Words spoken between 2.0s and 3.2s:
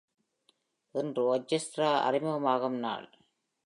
அறிமுகமாகும் நாள்.